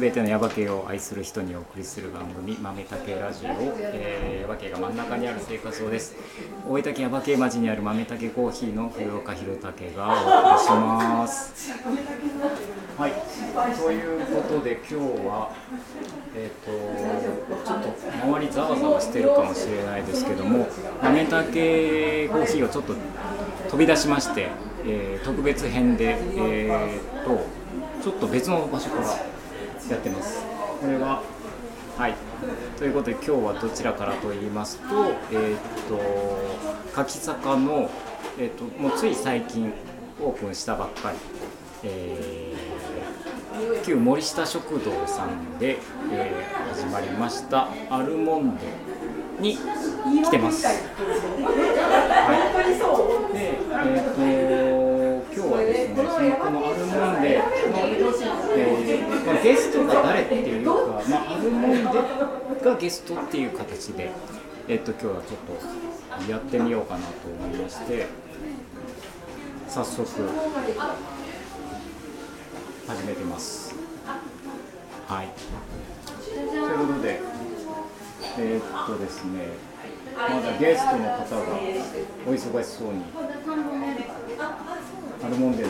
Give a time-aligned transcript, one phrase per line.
[0.00, 6.16] す、べ、てのヤバ系を愛する人にお送りする番組豆竹ラジオ、えー、ヤバ系が真ん中にある生活をです。
[6.66, 11.72] 大分県ヤバ系町にある豆竹コーヒーの古岡弘武がお送りします。
[12.96, 13.12] はい。
[13.76, 14.94] ということで今日
[15.26, 15.50] は
[16.34, 17.90] えっ、ー、とちょっと
[18.24, 20.66] 周りざわざわしてるかもしれないですけども、
[21.02, 22.94] 豆竹コーヒーをちょっと
[23.68, 24.48] 飛び出しまして、
[24.86, 27.60] えー、特別編でえっ、ー、と。
[28.02, 29.39] ちょっと別の場所から
[29.92, 30.44] やってます。
[30.80, 31.22] これは
[31.96, 32.14] はい。
[32.78, 34.86] ということで今日はどちらからと言いますと
[35.30, 36.00] えー、っと
[36.94, 37.90] 柿坂の、
[38.38, 39.70] えー、っともうつい最近
[40.22, 41.18] オープンしたばっかり、
[41.84, 45.78] えー、旧森下食堂さんで、
[46.10, 48.62] えー、始まりましたアルモンデ
[49.40, 49.58] に
[50.22, 50.66] 来てます。
[50.66, 50.76] はい、
[53.34, 53.58] で、
[54.18, 54.79] えーと
[56.20, 60.74] このアルモンデ、えー、ゲストが誰っていうか、
[61.08, 61.82] まあ、アルモンデ
[62.64, 64.10] がゲストっていう形で、
[64.68, 65.22] えっと、今日はちょっ
[66.26, 68.06] とやってみようかなと思いまして、
[69.66, 70.06] 早速、
[72.86, 73.74] 始めてます。
[75.06, 75.28] はい。
[76.28, 77.18] ということで、
[78.38, 79.48] えー、っとですね、
[80.16, 81.16] まだゲストの方が
[82.26, 83.02] お忙しそうに
[85.22, 85.68] アルモンデの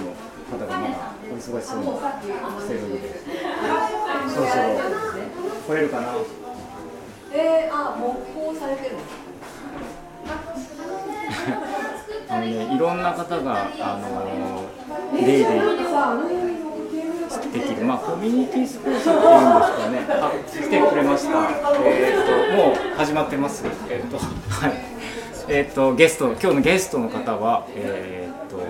[0.50, 0.94] 方がまだ
[1.30, 2.88] お忙しそうにしてるの？
[2.92, 2.98] で、
[4.28, 4.62] そろそろ
[5.68, 6.08] 来れるかな。
[7.32, 8.96] えー、あ、木工されてる
[12.28, 12.40] あの？
[12.40, 15.60] ね、いろんな方が、あのー、デイデイ
[17.52, 19.22] できる、まあ、コミュニティスペースっていうんで
[19.66, 21.50] すかね、あ来てくれました、
[21.84, 24.72] えーと、もう始まってます、えーとはい。
[25.48, 28.60] えーと、ゲスト、今日のゲストの方は、えーと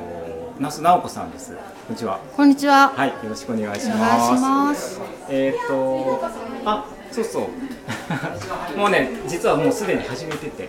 [0.59, 1.56] 那須直子さんです。
[1.91, 2.21] こんにちは。
[2.37, 2.89] こんにちは。
[2.91, 4.41] はい、よろしくお願いします。
[4.41, 6.21] ますえっ、と、
[6.65, 7.49] あ、そうそう。
[8.78, 10.69] もうね、実はもうすでに始めてて。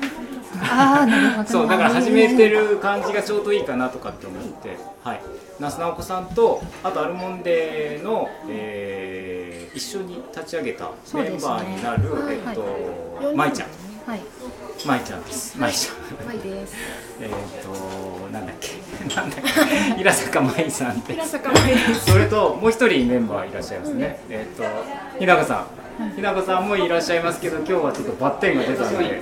[0.64, 1.48] ああ、なるほど。
[1.48, 5.22] そう、だから始めてる感じがちょうどいいかなとかって思って、はい。
[5.60, 13.70] 那須直子さんと、あとアルモンデの、えー、一緒に立ち上げたメンバーになる、ね、えっ、と、ま、い、ちゃん。
[14.06, 14.22] はい。
[14.86, 15.58] まいちゃんです。
[15.60, 16.28] まいちゃん。
[16.28, 16.76] まいです。
[17.22, 17.30] えっ、
[17.64, 18.72] となんだっけ
[19.16, 19.50] なんだっけ
[19.98, 22.12] 平坂まいさんで平坂まいです。
[22.12, 24.20] それともう一人メンバーいらっしゃいますね。
[24.30, 24.64] えっ、と
[25.20, 25.81] 日高さん。
[26.16, 29.22] 日高さんもいらっしゃいますけど今日はちょっとバッテンが出たので。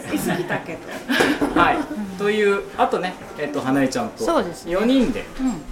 [1.56, 1.78] はい。
[2.18, 4.24] というあとねえっ、と花江ちゃんと
[4.66, 5.26] 四人で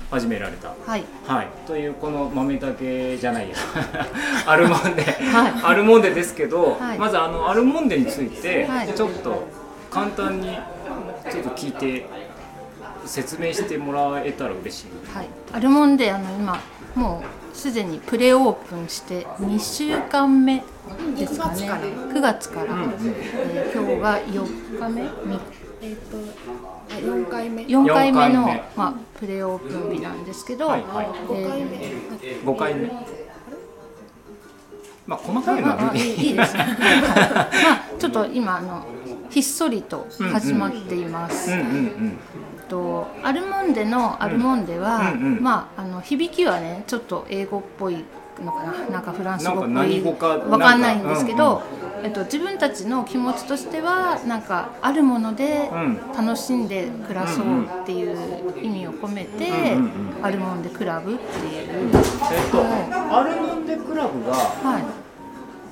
[0.09, 0.73] 始められた。
[0.85, 1.03] はい。
[1.25, 1.47] はい。
[1.66, 3.56] というこの豆だけじゃないや
[4.47, 9.47] アルモンデ、はい、アルモンデですけど、はい、まずあのアルモンデについてちょっと
[9.91, 10.57] 簡単に
[11.29, 12.06] ちょっと聞いて
[13.06, 16.59] 説明してもらえたら嬉しい、はい、アルモンデあの今
[16.96, 17.23] も
[17.53, 20.63] うすでにプレオープンして2週間目
[21.18, 21.64] ですかね。
[21.64, 25.02] 9月から、うん、えー、今日が4日目？
[25.80, 26.18] えーと、
[26.96, 27.64] 4回目。
[27.64, 31.08] 4回目のまあ、プレオープン日なんですけど、はいはい。
[31.34, 32.92] えー、5回目。
[35.06, 36.78] まあ細かいのはいいですね。
[37.64, 38.86] まあちょっと今あの
[39.30, 41.52] ひっそりと始まっています。
[42.69, 48.03] とアルモンデのアルモンデは、うんうん、まああの響きはねちょっと英語っぽい
[48.44, 48.85] のかな。
[48.89, 50.01] なんかフランス語っぽい。
[50.50, 55.72] わかんないんですけど、うんうん、えっと、自分たちの気持ちとしてはなんかあるもので
[56.16, 58.16] 楽しんで暮らそうっていう
[58.61, 64.35] 意味を込めて、うんうん、アルモンデクラブっていう、えっと、アルモンデクラブが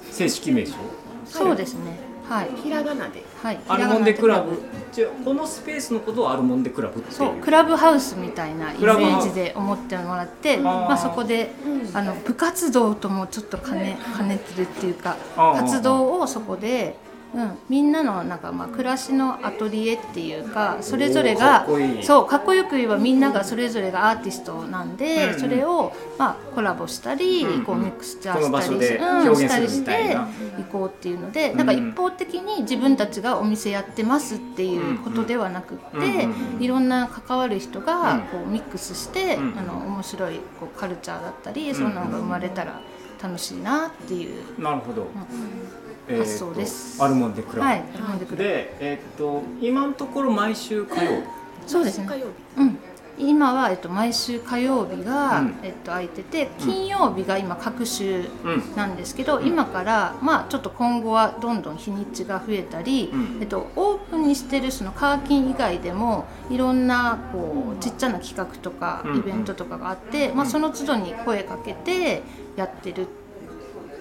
[0.09, 0.81] 正式名称、はい、
[1.25, 4.61] そうですねはい、ひらがなで、はい、アルモンデクラブ。
[4.91, 7.13] じゃこのスペースのことをアルモンデクラブっていう。
[7.15, 11.51] そうクラブハウスみたいなイメージで思ってもらってまあ、そこで、
[11.93, 16.95] あの部活動ともちょっと兼ね兼ねてるっていうか活動をそこで
[17.35, 21.67] うん、みんなのなんかまあ暮らしのアトリエっていうかそれぞれが
[22.01, 28.75] そうかっこよく言えばみんながそれぞれがアーティストなんで、うん、それをまあコラボしたり、うん、こうミックスチャーしたり
[29.25, 30.17] うん、したりして
[30.59, 36.27] いこうっていうので、なんか一方的に自分たちがお店やってますっていうことではなくって、
[36.59, 42.79] いろんな関わる人がこうミックスして、あの面白いこうカルチャーだったり、そんなのが生まれたら
[43.21, 44.61] 楽しいなっていう。
[44.61, 47.03] なるほど、発想です。
[47.03, 47.59] アルモンデクラブ。
[47.61, 48.43] はい、アルモンデクラブ。
[48.43, 51.27] で、えー、っと今のところ毎週火曜日。
[51.67, 52.07] そうですね。
[52.07, 52.61] 火曜日。
[52.61, 52.77] うん。
[53.17, 72.21] 今は、えっと、毎週火曜日が、うんえっと、空いてて金曜日が今各週うんなんですけど、今から、まあ、ちょっと今後はどんどん日にちが増えたり、うんえっと、オープンにしてるそのカーキン以外でもいろんなこうちっちゃな企画とかうんイベントとかがあって、まあ、その都度に声かけて
[72.57, 73.24] やってるって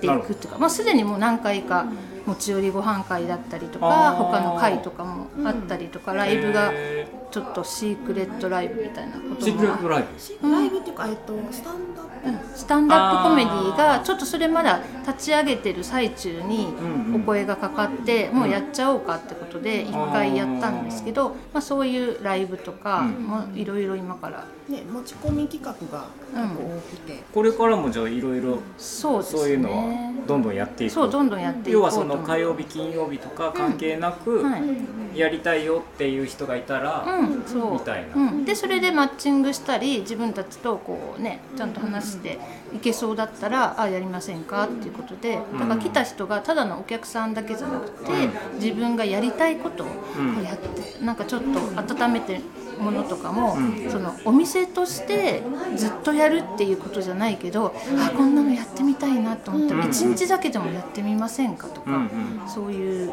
[0.08, 1.86] ていくっていうか、まあ、すでにもう何回か
[2.26, 10.04] 持ち寄りご飯会だったりとか他の会とかもあったりとか、ライブがへちょっとシークレットライブみたいなことーシークレットもライ
[10.40, 10.50] ブ？
[10.50, 12.28] ライブっていうか、えっと、スタンダップ。
[12.28, 12.56] うん。
[12.56, 17.22] スタンダップコメディがちょっとそれまだ立ち上げてる最中にうんうん。
[17.22, 23.24] お声がかかってもうやっちゃおうかってことで一回やったんですけど、まあ、そういうライブとかうん。
[23.24, 29.40] もいろいろ今から、ね、持ち込み企画が結構多くて、これからもじゃあいろいろそうですね。
[29.40, 30.92] そういうのはどんどんやっていく？
[30.94, 31.82] そうどんどんやっていこう
[32.16, 35.18] の火曜日金曜日とか関係なく、はい。
[35.18, 37.72] やりたいよっていう人がいたら、うん、そう。
[37.74, 38.16] みたいな。
[38.16, 42.38] うん、でそれでマッチングしたり自分たちとこうねちゃんと話して
[42.74, 48.12] いけそうだったら「あやりませんか?」っていうことでだから来た人がただのお客さんだけじゃなくて、
[48.54, 49.86] 自分がやりたいことを
[50.18, 50.42] うん。
[50.42, 52.40] やってなんかちょっと温めて
[52.78, 53.90] ものとかも、うん。
[53.90, 55.42] そのお店として
[55.76, 59.90] ずっとやるっていうことじゃないけど、あこんなのやってみたいなと思ったらうん。
[59.90, 63.12] 1日だけでもやってみませんかとか、うんうんそういう、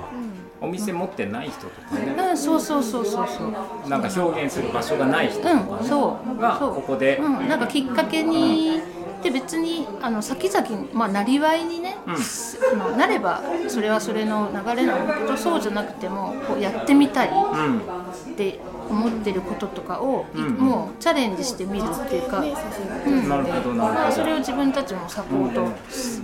[0.59, 2.13] お店持ってない人とかね。
[2.29, 3.89] うん、そうそうそうそうそう。
[3.89, 5.65] なんか表現する場所がない人とか、ね。
[5.81, 6.39] うん、そう。
[6.39, 8.81] がここで、うん、なんかきっかけに
[9.23, 12.15] で別にあの先々まあなりわいにね、うん。
[12.15, 17.79] あのなればそれはそれの流れなんだけどそうじゃなくてもこうやってみたいうん。
[17.79, 18.59] って
[18.89, 20.53] 思ってることとかを、いうん。
[20.55, 23.29] もうチャレンジしてみるっていうか、うん。
[23.29, 24.11] なるほどなるほど。
[24.11, 25.71] それを自分たちもサポート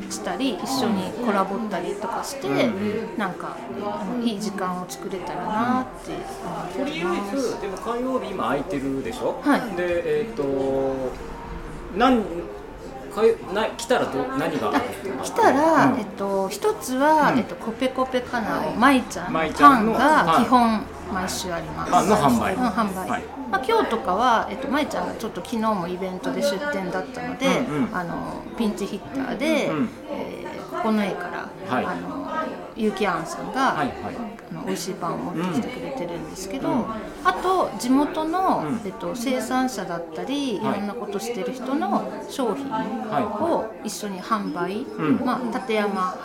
[0.10, 2.48] したり一緒にコラボったりとかして、
[3.18, 6.78] なんかあのいい時間を作れたらなって。
[6.78, 9.62] とりあえずでも火曜日今空いてるでしょ、はい。
[9.78, 10.44] でえっ、と
[11.98, 12.24] なん
[13.18, 14.72] かよな来たらど何が？
[15.24, 16.00] 来たら、うん。
[16.00, 17.40] えっと一つは、うん。
[17.40, 19.34] えっとコペコペカナをまいちゃん。
[19.34, 21.92] パンが基本毎週あります。
[21.92, 22.54] パンの販売。
[22.54, 23.10] うん販売。
[23.10, 23.24] はい。
[23.52, 27.48] まあ今日とかはえっとまいちゃんがちょっと昨日もイベントで出店だったので、
[27.92, 31.86] あのピンチヒッターで、うんえーここの絵から、はい。
[31.86, 32.28] あの
[32.76, 33.86] ゆうきあんさんが、あ
[34.54, 36.86] の美味しいパンを持ってきてくれてるんですけど、
[37.72, 38.82] と地元の、うん。
[38.86, 40.80] えっと、生産者だったり、い、はい。
[40.80, 45.26] ろんなことしてる人の商品を一緒に販売、うん。
[45.26, 46.18] まあ、立山は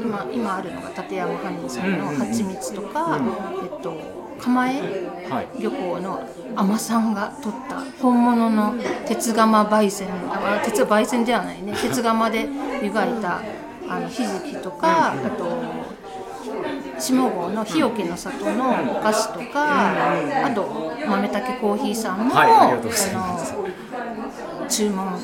[0.00, 2.26] 今今あるのが立山ハニーさんのうんうんうん。
[2.26, 3.26] 蜂蜜とか、うん。
[3.26, 3.30] え
[3.66, 3.94] っと、
[4.40, 4.80] 釜江
[5.30, 5.62] はい。
[5.62, 6.20] 漁港の
[6.56, 8.74] 海女さんが取った本物の
[9.06, 11.72] 鉄釜焙煎あ鉄焙煎ではないね。
[11.80, 12.48] 鉄釜で
[12.82, 13.40] 湯がいた
[13.88, 15.44] あのひじきとか、あと
[17.00, 22.80] 下郷の日置の里のお菓子とか、あと豆竹コーヒーさんも、はいあの
[24.68, 25.20] 注文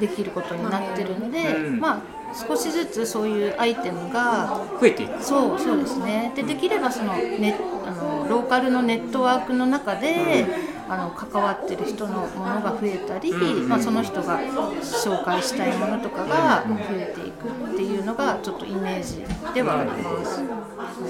[0.00, 1.80] でき,、できることになってるので、うん。
[1.80, 2.02] まあ
[2.34, 5.22] 少しずつそういうアイテムが増えていく。
[5.22, 6.32] そうそうですね。
[6.34, 7.54] でできればそのネ
[7.86, 10.46] あのローカルのネットワークの中で、
[10.88, 20.42] あの関わってる人のものが増えたり、うんまあ、その人が紹介したいものとかが増えていくっていうのがちょっとイメージではあります。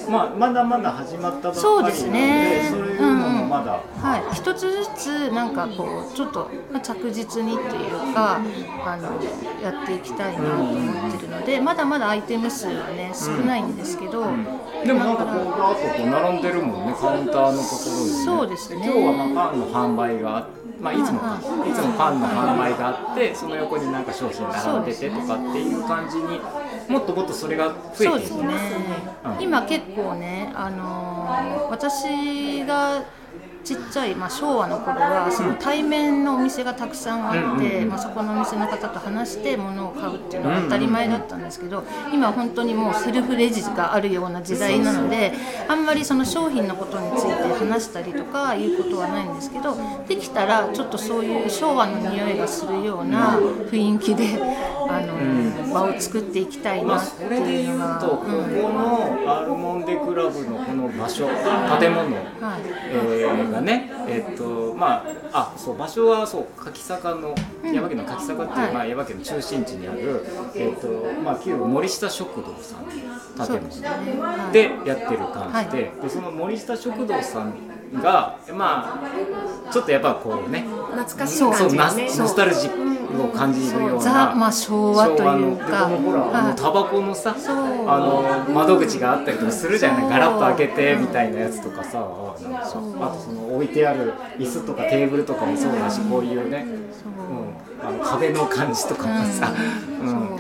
[0.09, 2.69] まあまだまだ始まったばっかりなのでそうですね。
[2.71, 8.41] そういうのもまだ、はい、一つずつなんかこうちょっとまあ着実にっていうか
[8.85, 9.23] あの
[9.63, 14.25] やっていきたいなと思ってるのでまだまだアイテム数はね少ないんですけど、
[14.85, 18.83] でもなんかこうガーッとこう並んでるもんねカウンターのところに、ね、そうですね。
[18.85, 20.49] 今日はまあパンの販売があ
[20.81, 21.39] まあいつもか。
[21.69, 26.41] いつもパンの販売があってその横になんか商品並んでてとかっていう感じに
[26.89, 28.11] もっともっとそれが増えていく。
[28.11, 28.55] そうですね、
[29.25, 29.43] うん。
[29.43, 33.03] 今結構ね、あのー私が
[33.65, 37.89] ちっちゃい、まあ、昭和の頃はその対面のお店がたくさんあって、うんうんうん。
[37.89, 45.33] まあ、そこのお店の方と話して物を買うっていうのが当たり前だったんですけど今本当にもうセルフレジがあるような時代なので
[45.69, 54.39] あんまりその商品のことについて話したりとかいうことはないんですけどできたらちょっとそういう昭和の匂いがするような雰囲気で、
[54.89, 55.35] あのー
[55.75, 57.99] 場を作っていきたいまあ、なってそれでいうのが。
[57.99, 62.63] ここうんのアルモンデクラブのこの場所建物、はい。
[62.93, 63.91] えーがね。
[64.07, 67.35] えっとまああそう場所はそう柿坂の
[67.65, 68.75] 耶馬渓の柿坂っていう、はい。
[68.75, 70.89] まあ、耶馬渓の中心地にある、えっと
[71.23, 74.53] まあ、旧森下食堂さんの建物はい。
[74.53, 76.03] でやってる感じで,、はい。
[76.03, 77.55] でその森下食堂さん
[77.93, 79.01] がま
[79.69, 82.71] あちょっとやっぱこうね懐かしいそうそうナ感じがねノスタルジッ
[83.17, 85.17] クを感じるようなザまあ昭和とい
[85.53, 85.89] うか。
[85.89, 90.09] のでもほら、タバコのさあの窓口があったりとかするじゃない？
[90.11, 97.85] ガラッと開けてみたいなやつとかさあなんかあとその置いてある椅子とかテーブルとかもそうだしこういうね、う。
[97.85, 99.53] ん、あの壁の感じとかもさ、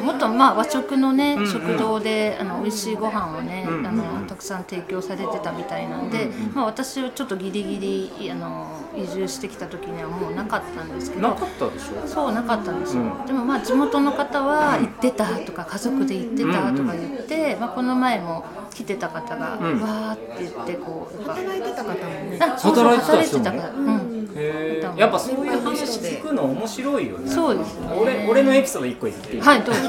[0.02, 11.28] もっとまあ和食のね、食堂であの美味しいご飯をね、あのたくさん提供されてたみたいなんで、まあ私はちょっとギリギリあの移住してきた時にはもうなかったんですけど。
[11.28, 12.06] なかったでしょ？
[12.06, 13.26] そうなかったんですよ、うん。
[13.26, 19.58] でもまあ地元の方は行ってたとか家族で行ってたとか言って、まあ、この前も来てた方がわん。
[19.80, 22.38] ーって言ってこう働いてた方もね。
[22.40, 27.30] あそうそう働いてた働い人もてたから、うん、やっぱそういう話聞くの面白いよね。
[27.30, 27.88] そうですね。
[28.00, 29.40] 俺俺のエピソード1個言っていい？
[29.40, 29.80] はいどうぞ。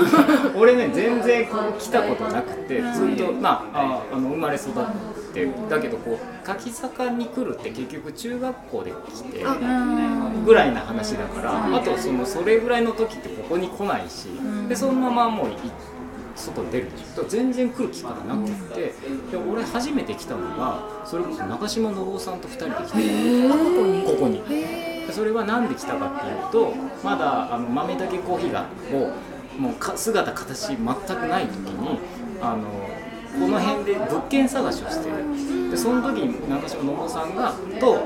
[0.56, 4.72] 俺ね全然こう来たことなくてずっとまあああの生まれ育っ
[5.32, 10.44] てだけどこう柿坂に来るって結局中学校で来てうん。
[10.44, 14.28] ぐらいな話だからあとそのそれぐらいの時ってここに来ないし
[14.68, 15.56] でそのままもうい
[16.36, 18.94] 外に出るでし全然来る機会なくって
[19.30, 24.42] で俺初めて来たのがそれこそ中島信夫さんと2人で来てここに。
[25.06, 26.72] でそれは何で来たかっていうと
[27.02, 29.12] まだあの豆だけコーヒーがも
[29.58, 30.82] うもうか姿形全く
[31.26, 31.98] ない時に
[32.40, 32.62] あの
[33.40, 35.70] この辺で物件探しをしてる。
[35.70, 38.02] でその時に中島信夫さんがと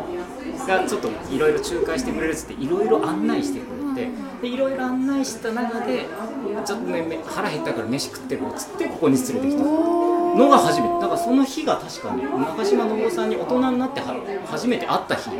[0.68, 4.10] がちょっといろいろ仲介してくれるっつっていろいろ案内してくれて
[4.42, 6.06] でいろいろ案内した中で
[6.64, 9.64] ちょっとねめ腹減ったから飯食ってこうっつってここに連れてきた。
[9.64, 10.94] のが初めて。
[11.00, 14.14] だからその日が確かね中島信夫さんに大人になっては
[14.46, 15.30] 初めて会った日。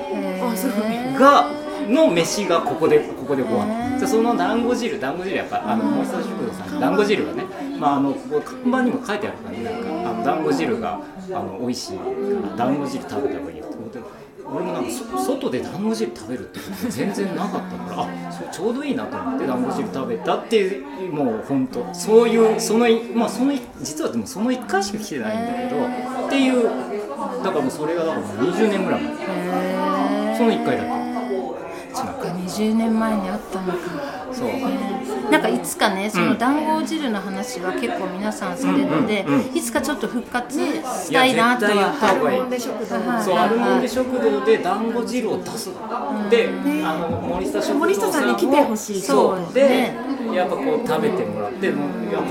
[1.19, 1.51] が
[1.89, 7.45] の飯がここでここでご飯でその団子汁団子汁やっぱあの森下食堂さん団子汁がね
[7.85, 9.63] まああのここ看板にも書いてあるからね。
[9.63, 11.01] なんかあの団子汁が
[11.31, 12.05] あの美味しいか
[12.51, 13.77] ら団子汁食べた方がいいよって。
[13.77, 13.99] 思って
[14.47, 26.63] 俺もなんかそ外で団子汁食べるってこと全然なかったからあちょうどいいなと思って団子汁食べたっていうもう本当そういうそのまあその実はでもその1回しか来てないんだけどっていう
[27.43, 29.13] だからもうそれがだからもう20年ぐらい前。
[29.13, 30.89] へその1回だけ。
[31.95, 33.79] そっか20年前にあったのか。
[34.33, 34.49] そう
[35.31, 41.73] なんかいつかねその団子汁の話は結構皆さんされるので、いつかちょっと復活したいなとは。
[42.25, 45.71] がいいモンデ食堂はいそう、アルモンデ食堂で団子汁を出す。
[46.31, 46.49] で、
[46.85, 49.55] あの森下食堂さんに来てほしいそう。
[49.55, 49.97] でね、
[50.33, 51.85] やっぱこう食べてもらって、いやこ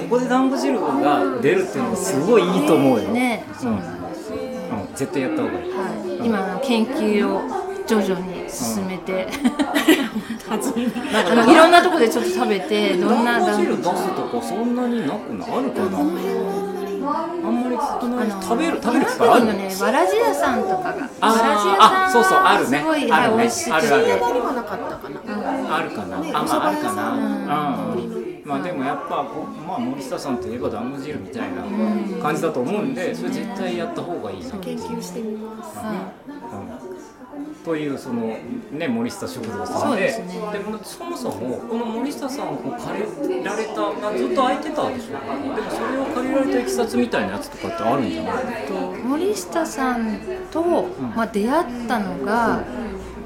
[0.10, 3.10] こで団子汁が出るっていうのはすごいいいと思うよ。
[3.10, 3.46] ね。
[3.52, 3.80] うそうん。
[3.80, 5.72] なんですよ、うん、絶対やった方がいい。
[5.72, 9.28] はい、今の研究を徐々に進めて、
[10.50, 16.00] あのいろんなとこでちょっと食べてどんな団子団汁出すとこそんなになくなあるかな。
[17.46, 18.32] あんまり少ない。
[18.42, 20.86] 食べる食べる機会あるのねわらじ屋さんとかが。
[20.86, 22.80] わらじ屋さんあそうそうあるね。
[22.80, 23.36] すごい、あるね。
[23.36, 25.75] はい美味しくあるあるてにはなかったかな。
[25.75, 26.18] あるかな。
[26.18, 27.12] あ、まああるかな。
[27.12, 28.44] うん。
[28.46, 31.63] まあでもやっぱこうまあ森下さんといえば団子汁みたいな
[32.22, 34.52] 感じだと思うんで、それ絶対やった方がいいな。
[34.60, 35.80] 研究してみます。
[35.80, 36.83] うん
[37.64, 38.38] というその
[38.72, 40.52] ね森下食堂さんで、そうですね。
[40.52, 43.04] でもそもそもこの森下さんを借
[43.40, 45.56] りられたまあずっと空いてたでしょ。
[45.56, 48.68] でもそれを借りられたいきさつみたいなやつとかってあるんじゃない？
[48.68, 50.20] と森下さん
[50.52, 50.64] と、
[51.16, 52.64] まあ、出会ったのが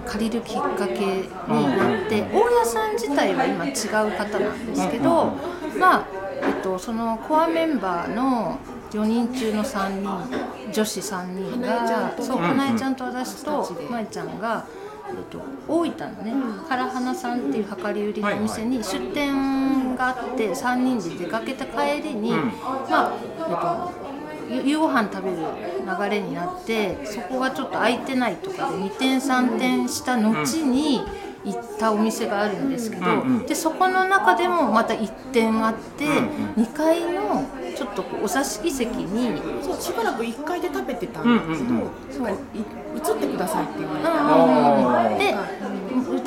[0.06, 1.30] 借りるきっかけに
[1.78, 3.74] なって、大家さん自体は今違う
[4.18, 5.34] 方なんですけど、
[5.78, 6.08] まあ
[6.44, 8.58] えっと、そのコアメンバーの
[8.92, 14.66] 4人中の3人女子3人がそうかなえちゃんと私とまえちゃんが。
[15.10, 16.34] えっと、大分のね
[16.68, 23.56] 唐花さんっていう量り売りのお店に出店があって3人で出かけた帰りに、まあえっ
[24.02, 24.08] と
[24.50, 31.02] ゆ夕ご飯食べる流れになってそこがちょっと空いてないとかで2点3点した後に
[31.44, 33.46] 行ったお店があるんですけど、うんうん。
[33.46, 37.67] でそこの中でもまた1点あって、2階のちょっ
[37.98, 41.90] とこうお座敷席にそうしばらく1階で食べてたんだけど、うんうんうん。
[42.12, 45.36] そうい移ってくださいって言われて、で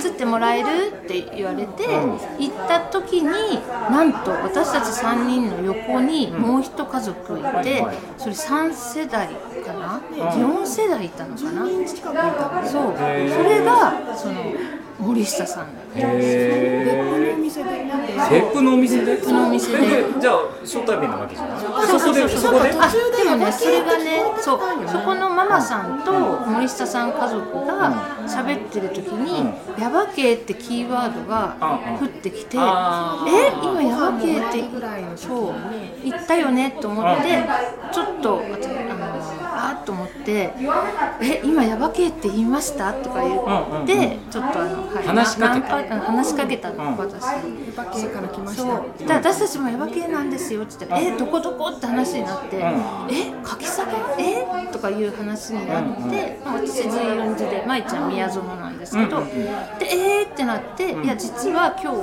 [0.08, 1.84] 移ってもらえるって言われて、
[2.38, 3.28] 行った時に
[3.90, 7.84] なんと私たち3人の横にもう一家族いて、
[8.18, 9.28] それ3世代
[9.64, 11.66] かな、4世代いたのかな、
[12.66, 12.94] そう。
[12.96, 14.52] それがその
[15.00, 16.00] 森下さんだへ
[16.86, 17.10] え。
[18.30, 19.16] 別府のお店で？
[19.16, 21.86] 別府のお店でじゃあ初対面なわけじゃない？
[21.88, 22.70] そうそこでそこで？
[22.70, 27.92] あでもねそれがねそうそこのママさんと森下さん家族が
[28.28, 31.56] 喋ってる時に「ヤバ系」ってキーワードが
[32.00, 33.26] 降ってきて「えあ
[33.62, 35.54] 今ヤバ系ってぐらいの時そう
[36.04, 37.22] 言ったよね」と思って
[37.92, 40.52] ちょっとあのあっと思って
[41.20, 46.96] 「え今ヤバ系って言いました?」とか言って、ちょっとあの、はい話しかけ話しかけたの、うん。
[46.96, 47.66] 私に。
[47.76, 52.60] ヤバ系から来ました私たちもヤバ系なんですよって言って「えどこどこ?」って話になって「ん。
[52.60, 53.90] え柿坂？
[54.18, 54.68] え？
[54.72, 59.46] とかいう話になって、まあ私随雲寺で舞ちゃん宮園なんですけど、うんで
[59.90, 60.32] えー？
[60.32, 61.96] ってなって、いや実は今日、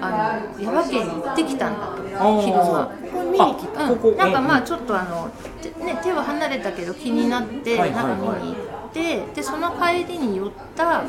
[0.00, 2.02] あのヤバ系に行ってきたんだと
[2.40, 2.90] 昼間。
[3.30, 3.84] 見に来た。
[3.84, 4.62] うん、なんかまうん。
[4.62, 5.28] あちょっとあの、
[5.62, 7.92] てね、手は離れたけど気になってはい。
[7.92, 11.02] なんか見に行ってでその帰りに寄った、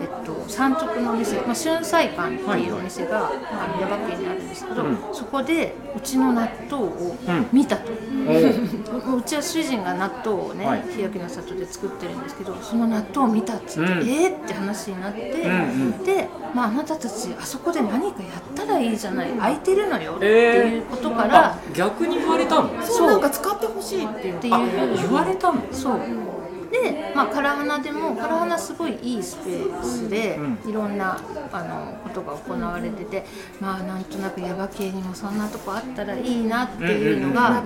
[0.00, 4.98] えっと、山直のお店、まあ、春菜館っていうお店が、あの耶馬渓にあるんですけど、うん。
[5.12, 7.46] そこでうちの納豆をうん。
[7.52, 7.92] 見たと。
[8.26, 9.18] おう。
[9.18, 10.82] うちは主人が納豆をね、はい。
[10.94, 14.08] 日焼けの里で作ってるんですけどその納豆を見たっつって、うん。
[14.08, 15.54] えーって話になって、んう
[16.02, 16.04] ん。
[16.04, 22.70] で、まあ、あなたたちあそこで何かやったらいいじゃない空いてるのよっていうことから、あ逆に言われたの？
[22.82, 24.36] そうなんか使ってほしいっていう。
[24.36, 24.54] っていう。
[24.54, 24.60] あ
[24.96, 25.60] 言われたの？
[25.70, 25.98] そう
[26.74, 31.16] で、まあ、唐花でも唐花すごいいいスペースで、ういろんな
[31.52, 33.24] あのことが行われてて
[33.60, 37.62] まあなんとなく耶馬渓にもそんなとこあったらいいなっていうのが、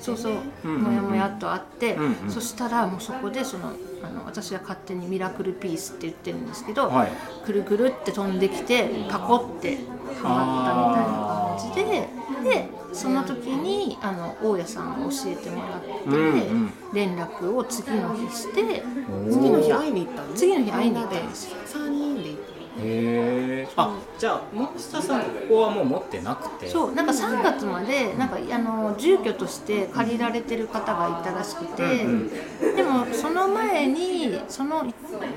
[0.00, 2.30] そうそう、もやもやっとあって、うんうん。
[2.30, 3.72] そしたらもうそこでその
[4.02, 7.12] あの私は勝手にミラクルピースって言ってるんですけど、はい。
[7.46, 9.78] くるくるって飛んできてパコって
[10.22, 16.26] はまったみたいな感じででその時にあの大家さんが教えてもらって、うんう
[16.66, 16.72] ん。
[16.92, 18.82] 連絡を次の日して
[19.30, 21.56] 次の日会いに行ったの次の日会いに行ったんですよ。
[21.66, 22.42] 3人で行っ
[22.78, 26.68] へえあじゃあ森下さんここはもう持ってなくて。
[26.68, 32.30] そうなんか3月までなんかあの住居として借りられてる方がいたらしくて、うん
[32.74, 34.84] でもその前にその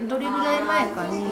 [0.07, 1.25] どれぐらい前かに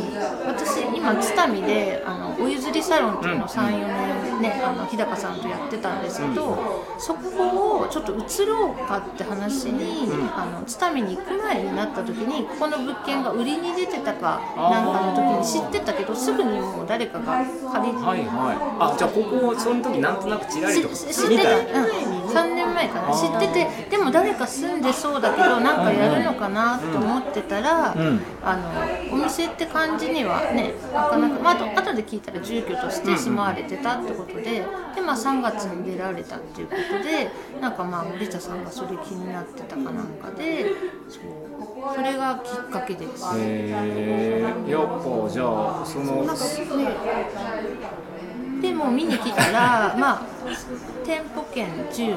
[0.46, 18.04] 私今津民であのお譲りサロンっていうのを34年ねあの日高さんとやってたんですけど、そこをちょっと移ろうかって話に、あの津民に行く前になった時にここの物件が売りに出てたかなんかの時に知ってたけどすぐにもう誰かが借りて。
[18.04, 18.58] はいはい。
[18.80, 21.66] あじゃあここその時なんとなくちらりとし知ってた、うん、
[22.36, 23.14] 3年前かな。
[23.14, 28.20] 知っててでも誰か住んでそうだけどなんかやるのかなと思ってたら、うん。
[28.44, 34.62] あのお店って感じにはねなかなか、まあ、あと後で聞いたら住居として住まわれてたってことでで、
[35.04, 40.66] まあ、3月に出られたっていうことでなんかまあ森田さんがそれ気になってたかなんかで
[41.10, 41.46] そう。
[41.96, 43.26] それがきっかけです。
[43.38, 45.44] へえやっぱじゃ
[45.82, 46.26] あその
[48.66, 50.22] でも見に来たら まあ
[51.06, 52.16] 店舗兼住居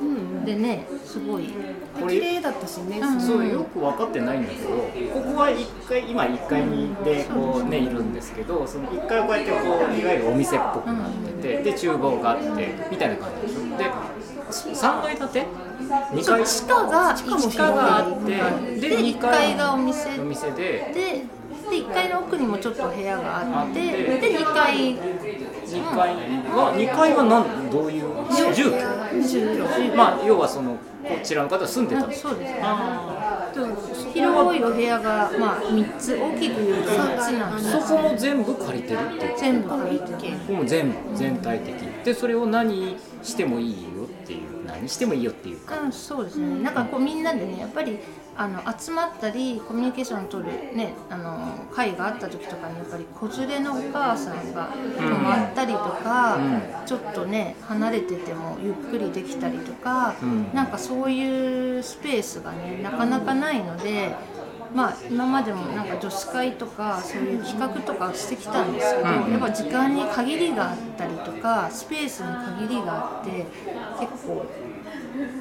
[0.00, 1.48] うんでねすごい。
[1.98, 11.10] これ綺麗だったしねうんすごいそうよく分かってないんだけどここは1階今1階にでこうねいるんですけどその1階はこうやってこういわゆるお店っぽくなっ
[11.42, 13.78] ててで厨房があってみたいな感じでしょ。
[13.78, 13.90] で
[14.50, 15.46] 3階建て
[16.12, 16.44] ？2階？
[16.44, 20.20] 地下が地下があってでで1階がお店。
[20.20, 21.24] お店でで
[21.76, 24.96] で1階の奥にもちょっと部屋があってで2階。
[25.66, 27.70] 2階は2階は何？
[27.70, 28.04] どういう？
[28.32, 28.66] 住
[29.90, 29.96] 居。
[29.96, 30.78] まあ要はそのこ
[31.22, 32.02] ちらの方は住んでた。
[32.02, 32.54] あそうです。
[34.12, 36.16] 広いお部屋が、まあ、3つ。
[36.16, 37.76] 大きく言うと3つなんです。
[37.76, 40.12] ーそこも全部借りてるって全部借りて。
[40.14, 44.64] てもう全部全体的でそれを何してもいいよっていう。
[44.66, 45.80] 何してもいいよっていうか。
[45.80, 46.62] うん、そうですね。
[46.62, 47.98] なんかこうみんなでねやっぱり
[48.38, 56.38] あの集まったりコミュニケーションを取る、ね、あの会があった時とかにやっぱり子連れのお母さんが泊まったりとか、
[56.84, 64.14] ちょっとね離れててもゆっくりできたりとか、うんなんかそういうスペースがねなかなかないので。
[64.74, 69.32] まあ、今までもなんか女子会とかそういう企画とかしてきたんですけど、うん。
[69.32, 72.26] やっぱ時間に限りがあったりとかスペースに
[72.66, 73.46] 限りがあって
[74.00, 74.44] 結構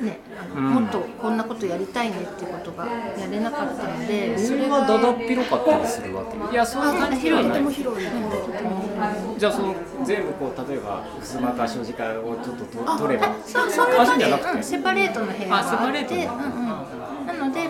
[0.03, 0.73] ねあの、うん。
[0.75, 6.53] もっとこんなことやりたいねっていうことがやれなかったのでそそれがれがだだっ広かったりするわけ？
[6.53, 7.49] いやそういうあ感じではない。
[7.49, 8.07] とても広い
[9.37, 13.35] じゃあその全部こう例えば襖か障子かをちょっとと取れば。
[13.45, 14.57] そうそういうあそう感じじゃなくて。
[14.57, 15.69] うんセパレートの部屋があって。
[15.69, 16.37] あセパレートねうんう
[17.01, 17.04] ん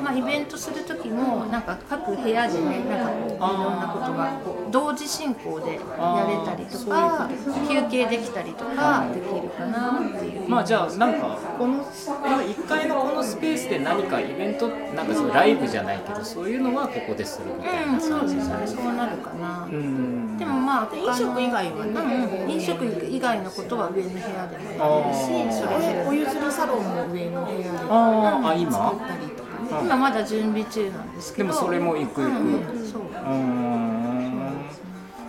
[0.05, 7.27] まあ、イベントする時もなんか各部屋でねなんかこういろんなことがこう同時進行でやれたりとか
[7.67, 10.47] 休憩できたりとかできるかなっていう。
[10.47, 19.65] まあじゃあなんかこの1階のこのスペースで何かイベントなんかそういうライブじゃないけどそういうのはここでするみたいうん、なそうです感じねそうなるかな。
[19.65, 20.37] うん。
[20.37, 28.71] でもまあ飲食以外はねう飲食以外のことは上の部屋でもやれるしそれお譲りサロンも上の部屋であーあ今？
[28.71, 29.31] 作ったりとか。
[29.31, 29.34] ね
[29.69, 31.49] 今まだ準備中なんですけど。
[31.49, 32.29] でもそれも行く行く。
[32.29, 32.85] うんうん。
[32.85, 33.01] そう。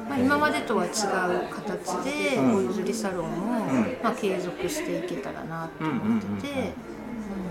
[0.08, 0.92] まあ、今までとは違う
[1.50, 2.56] 形でうん。
[2.56, 3.68] お譲りサロンも、ん。
[4.02, 6.96] まあ、継続していけたらなと思ってて、うん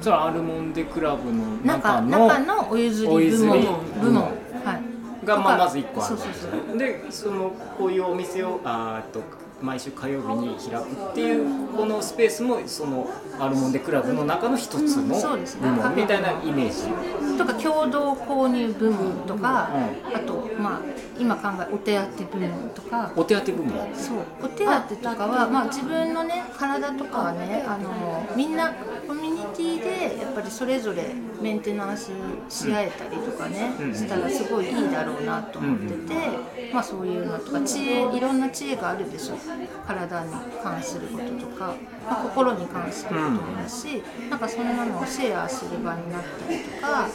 [0.01, 3.55] それはアルモンデクラブの中中の中のお譲り部門。
[4.01, 4.23] 部門。
[4.23, 5.25] はい。
[5.25, 9.21] がまあまず1個あるんそうそうでそのこういうお店をあと
[9.61, 15.69] 毎週火曜日に開くっていうこのスペースもそのアルモンデクラブの中の一つのそうですね。
[15.69, 16.73] 部門みたいなイメージ。
[16.73, 19.69] そうとか共同購入部門とか、
[20.13, 20.79] あとまあ
[21.17, 23.11] 今考えお手当部門とか。
[23.15, 23.95] お手当部門。
[23.95, 24.17] そう。
[24.43, 28.73] お手当とかはまあ、自分のね体とかはねあのみんな
[29.07, 32.11] コミュニティでやっぱりそれぞれメンテナンス
[32.49, 39.37] し合えたりとかね、うんしたらすごいいいだろうなと思ってて、まあそういうのとか知恵いろんな知恵があるでしょ。
[39.85, 41.75] 体に関することとか、
[42.07, 47.07] まあ、心に関することもだし、なんかそんなのをシェアする場になったりとか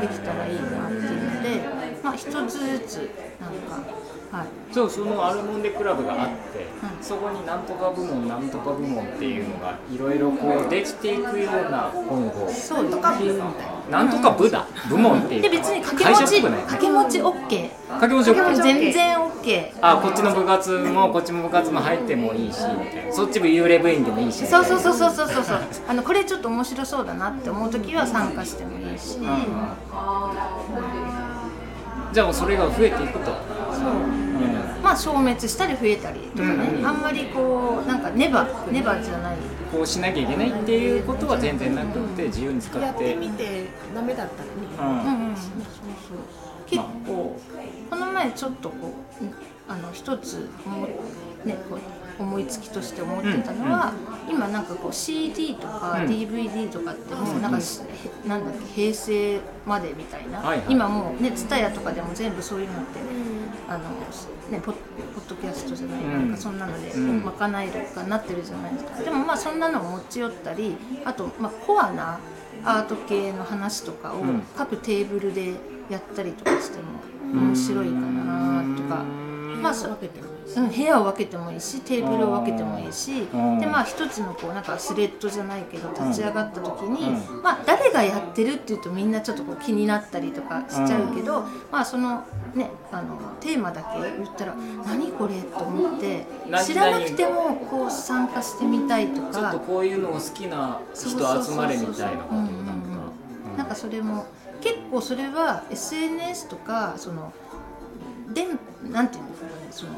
[0.00, 1.60] できたらいいなっていうので、
[2.02, 3.82] まあ一つずつなんか
[4.30, 4.46] はい。
[4.72, 7.02] そうそのアルモンデクラブがあって、うん。
[7.02, 13.00] そこになんとか部門なんとか部門っていうのがいろいろこうできていくような本をそうですね
[13.90, 14.02] な。
[14.02, 24.46] んとか部だ部門っていうで別に掛け持ち掛け持ち OK 掛け持ち OK 全然 OK あこっちの部活もこっちも部活も入ってもいいしみたいなそっちも幽霊部員でもいいし。
[24.46, 25.58] そうそうそうそうそうそうそう。
[25.88, 29.18] あのこれちょっと面白そうだなって思う時は参加してもいいし、
[32.12, 33.30] じゃあもうそれが増えていくと、
[34.82, 39.36] まあ消滅したり増えたりとかね、うんあんまりこうなんかネバネバじゃない。
[39.70, 45.02] こうしなきゃいけないっていうことは全然なくって自由に使やっっててみてダメだったらね。
[45.04, 45.14] うん。
[45.14, 45.44] うんうんそう
[46.08, 46.18] そう
[46.66, 47.38] 結構
[47.90, 49.34] この前ちょっとこううん
[49.68, 50.86] あの一つ思,、
[51.44, 51.78] ね、こう
[52.18, 53.92] 思いつきとして思ってたのは、
[54.28, 56.10] 今なんかこう CD とかうん。
[56.10, 57.58] DVD とかってもうなんか
[58.26, 60.66] なんだっけ平成までみたいな、はいはい。
[60.68, 63.00] 今もうね TSUTAYA とかでも全部そういうのって、
[63.68, 63.84] あの
[64.50, 66.10] ねポッポッドキャストじゃない、うん。
[66.10, 67.22] なんかそんなのでうん。
[67.22, 69.02] 賄えるかなってるじゃないですか。
[69.02, 72.18] でもまあそんなのを持ち寄ったりあとまあコアな
[72.64, 74.42] アート系の話とかをうん。
[74.56, 75.54] 各テーブルで
[75.88, 76.84] やったりとかしても
[77.32, 79.04] 面白いかなとか。
[79.62, 83.58] まあそ分けてもうん、部屋を分けてもいいしテーブルを分けてもいいしうん。
[83.58, 94.54] でまあ一つのこうなんかスレッドじゃないけど立ち上がった時に、うまあ誰がやってるっていうとみんなちょっとこう気になったりとかしちゃうけど、まあそのねあのテーマだけ言ったら
[94.86, 99.32] 何これと思って何知らなくてもこう参加してみたいとか。
[99.32, 101.08] ちょっとこういうのを好きな人
[101.44, 102.34] 集まれみたいなこと
[103.56, 103.74] なんか。
[103.74, 104.26] それも
[104.60, 107.32] 結構それは SNS とかその
[108.32, 108.44] で
[108.90, 109.92] なんていうんですかねその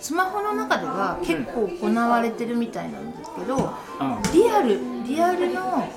[0.00, 4.32] スマホの中では結構行われてるみたいなんですけど、うん。
[4.32, 5.88] リアルリアルの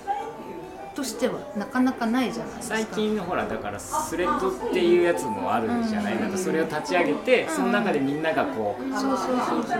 [0.95, 2.75] としてはなかなかないじゃないですか。
[2.75, 6.19] 最近のほらだからスレッドっていうやつもあるじゃない？
[6.19, 9.79] なんかそれを立ち上げてその中でみんながこうそうそうそうそう。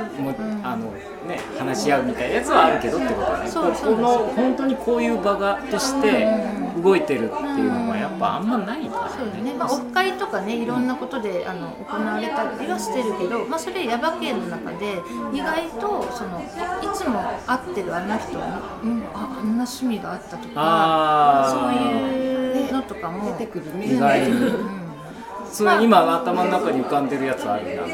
[0.63, 0.91] あの
[1.27, 3.49] ね話し合うみたいなやつはあるけどってことだね。
[3.49, 6.27] そうそうこの本当にこういう場がとして
[6.81, 15.01] 動いてるっていうのはやっぱあんまないからそうですね、まあ、オフ会とかねいろんなことであの行われたりはしてるけど、まあ、それヤバ系の中で
[15.33, 16.45] 意外とそのい
[16.95, 18.39] つも会ってるあの人に、う
[19.01, 20.98] ん、ああんな趣味があったとかあ
[21.49, 23.37] そうーいうのとかも。
[23.37, 24.31] 出てくる意ね外に。
[24.31, 24.79] うん。
[25.51, 27.93] それ今頭の中に浮かんでるやつあるなんか。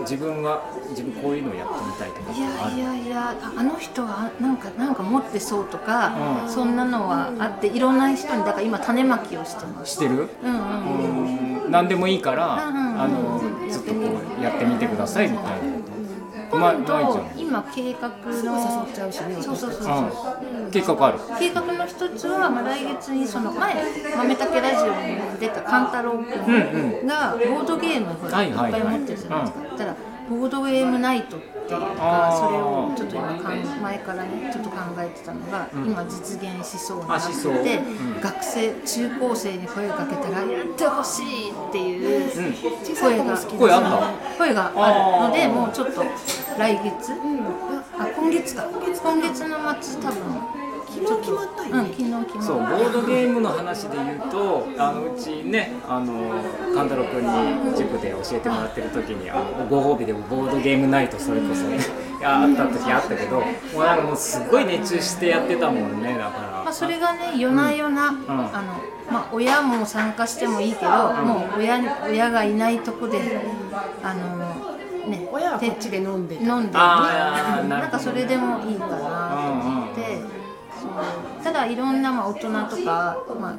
[0.00, 6.50] 自分は自分こういうのやってみたいとかいやいやいやああの人はなんかなんか持ってそうとか、うん。
[6.50, 9.92] そんなのはあっていろんな人にだから今種まきをしてます。
[9.92, 10.28] してる？
[10.42, 10.54] うん。
[10.54, 10.60] うん。
[10.62, 13.00] うんうん何でもいいから、うんうんうん。
[13.00, 14.00] あのちょっとこ
[14.40, 15.81] うやってみてくださいみたいな
[16.52, 19.36] 今度今計画のすぐ誘っちゃうしね。
[19.40, 19.94] そうそうそうそう、
[20.64, 21.18] うん、計画ある。
[21.38, 23.74] 計画の一つは、まあ、来月にその前
[24.16, 29.76] 豆たけラジオに出た勘太郎くんがボードゲームをいっぱい持ってるじゃないですか。
[29.78, 29.96] だから
[30.30, 37.80] ボードゲームナイトっていうのあーがそれをちょっと今かん前からねちょっと考えてたのが、今実現しそうになって
[38.22, 42.54] 学生中高生に声をかけたらやってほしいっていううん。
[42.94, 46.02] 声が声あった声があるのでもうちょっと
[46.58, 47.12] 来月、
[47.98, 48.64] あ今月か。
[48.64, 50.62] 今月の末多分。
[50.92, 56.42] 昨日決まったようん、ね昨日決まったそうボードゲームの話で言うとあのうちねあの
[56.74, 61.78] 勘太郎君に塾で教えてもらってる時にあのご褒美でボードゲームナイトそれこそね
[62.22, 68.22] あった時あったけどもうなんかもうすごい熱中してやってたもんねだから、まあ、それがね夜な夜な、あの
[69.10, 73.18] まあ、親も参加してもいいけど、もう親に親がいないとこで
[74.02, 76.78] あのね親はこっちで飲んでた飲んでね。
[77.68, 78.96] なんかそれでもいいかな
[79.30, 80.18] と思って、
[80.80, 80.90] そう。
[81.42, 83.56] ただいろんなまあ大人とか、まあ、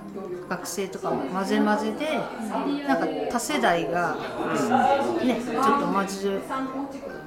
[0.50, 2.20] 学生とかも混ぜ混ぜで
[2.88, 4.16] なんか多世代が、
[5.24, 6.42] ね、ちょっと交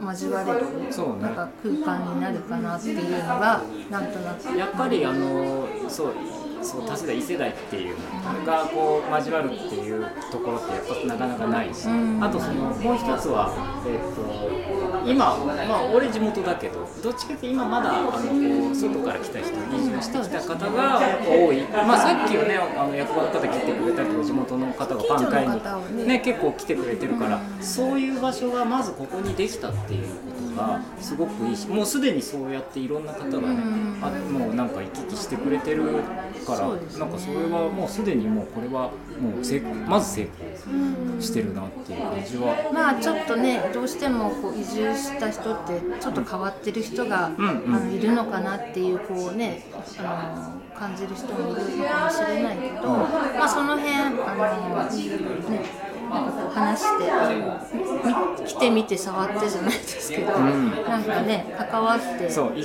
[0.02, 1.22] 交われるそうね。
[1.22, 4.56] なんか空間になるかなっていうのがなんとなく。
[4.56, 6.14] やっぱりあのそう
[6.62, 11.86] そう多世代異世代っていうのがこう交わるっていうところってやっぱなかなかないし、
[12.20, 13.52] あとそのもう一つは、
[13.86, 15.36] えっと今、
[15.68, 18.18] まあ、俺地元だけどどっちかっていうと今まだあのこ
[18.72, 22.56] う外から来た人移住してきた方が多い、まあ、さっきはね。
[22.76, 25.48] あの役場の方来てくれたりとか地元の方がパン買い
[25.92, 33.58] に、ね、結構来てくれてるから、そういう場所がまずここにできたっていうことがすごくいいしもうすでにそうやっていろんな方がね、
[34.02, 35.84] あもうなんか行き来してくれてる
[36.46, 36.80] から、ね。
[36.98, 38.90] なんかそれはもうすでにもうこれは
[39.20, 42.70] もう成功まず成功してるなっていう感じは。
[42.72, 47.74] まあちょっとねどうしてもこう移住した人ってちょっと変わってる人が、うんうん。
[47.74, 49.64] あのいるのかなっていうこうね
[49.98, 54.84] あの感じる人もいるのかもしれないけど、まあその辺あの
[55.50, 60.70] ねなんかこう話してみ来てみて触ってじゃないですけど、ん。
[60.70, 62.30] なんかね関わって。
[62.30, 62.64] そうい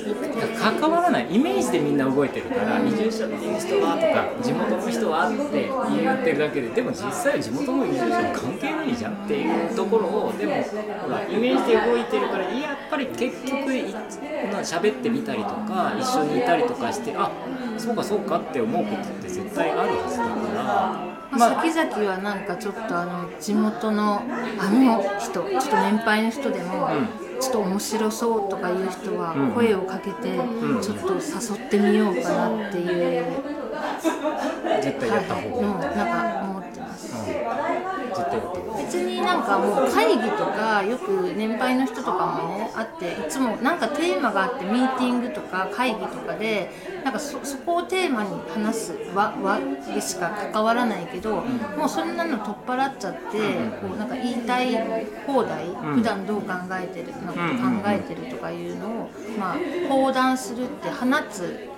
[0.57, 1.27] 関わらない。
[1.35, 5.69] イメージでみんな動いてるから移住者っていう人はとか地元の人はって
[6.01, 17.31] 言ってるだけででも実際は地元の移住者に関係ないじゃんっていうところをでもほらイメージで動いてるからやっぱり結局いまあ喋ってみたりとか一緒にいたりとかしてあ
[17.77, 21.10] そうかそうかって思うことって絶対あるはずだから。
[21.31, 24.21] まあ、先々はなんかちょっとあの地元の
[24.59, 26.89] あの人ちょっと年配の人でも、
[27.39, 29.51] ちょっと面白そうとかいう人はん。
[29.53, 30.35] 声をかけて、
[30.81, 33.25] ちょっと誘ってみようかなっていう、
[34.81, 35.55] 絶対やった方が。
[35.55, 37.07] はい、のなんか思ってます。
[37.25, 37.70] 絶対
[38.21, 46.71] やった方がいい別になんかもう会議とかよく年配の人とかもねあっていつもなんかテーマがあってミーティングとか会議とかで
[47.03, 51.41] なんかそそこをテーマに話す輪輪でしか関わらないけど、
[51.77, 53.19] もうそんなの取っ払っちゃって、
[53.81, 54.75] こうなんか言いたい
[55.25, 59.57] 放題、普段どう考えてるのこと考えてるとかいうのを、まあ
[59.89, 61.70] 放談するって放つ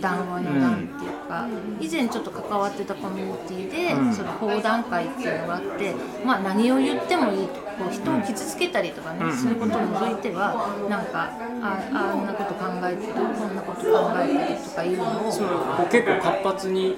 [0.00, 1.46] 談話の談っていうか、
[1.80, 15.48] 以前ちょっと関わってたコミュニティで、その講談会っていうのがあって、まあ、何を言ってもいいとこう人を傷つけたりとかね、することを除いてはなんかああんなこと考えてるこんなこと考えてるとかいうのをそう。
[15.90, 16.96] 結構活発に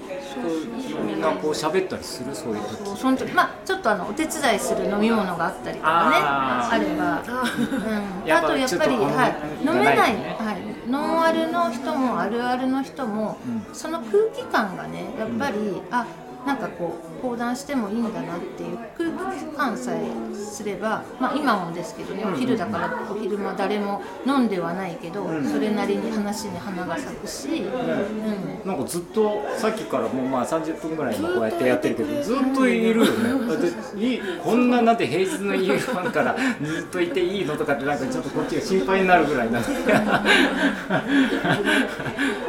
[1.07, 2.35] みんなこう喋ったりする？
[2.35, 3.01] そういう時。
[3.01, 6.75] その時まあちょっとあのお手伝いする飲み物があったりとかねあー。
[6.75, 7.23] あれば、
[8.25, 9.29] うん、あとやっぱり、は
[9.63, 13.39] い、飲めない、はい、ノンアルの人もあるあるの人も、
[13.73, 16.07] その空気感がねやっぱり、あ
[16.47, 33.47] なんかこう講談してもいいんだなっていう空気感さえすれば、まあ、今もですけどねお昼だからお昼間誰も飲んではないけど、それなりに話に花が咲くし、うん、なんかずっとさっきからもうまあ30分ぐらい今こうやってやってるけどずっといるよね。
[33.49, 39.61] だっていいこんななんて平日の夕飯からずっといていいのとかってなんかちょっとこっちが心配になるぐらいな。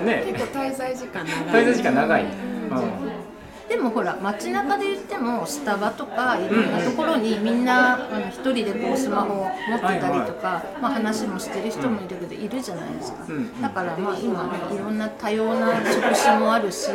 [0.03, 0.23] ね。
[0.33, 1.63] 結構滞在時間長い。
[1.63, 3.24] 滞在時間長い、うん
[3.67, 16.87] でもほら街中で言ってもスタバとかいろんなところにみんな一人でこうスマホを持ってたりとか、まあ、話もしてる人もいるけどいるじゃないですか、んだからまあ今ねいろんな多様な職種もあるし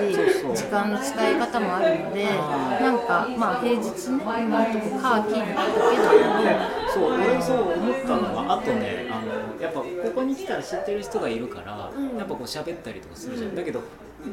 [0.55, 13.83] 時間の使い方もあるのでなんかまあ平日ね今のとこカーキーだけどそう俺そう思ったのはあとねあのやっぱここに来たら知ってる人がいるから、やっぱこう喋ったりとかするじゃん、だけど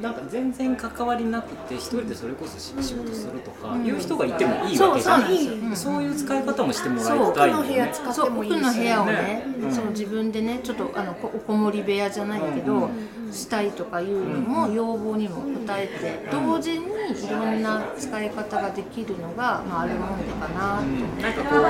[0.02, 5.22] なんか全然関わりなくて一人でそれこそし仕事するとか、いう人がいてもいいわけじゃん。
[5.22, 5.28] そうそう。
[5.28, 8.54] なんですようんそういう使い方もしてもらそういたいよ奥の部屋ね使っそうてもいいし。
[8.56, 9.72] 奥の部屋をねねうん。
[9.72, 12.90] その自分でねちょっとあのこおこもり部屋じゃないけど、
[13.32, 20.84] したいとかいうのも要望にも応えて、同時にいろんな使い方ができるのが、まあ、あるもんでかなと。
[20.84, 21.24] 思って。
[21.24, 21.68] なんかこうね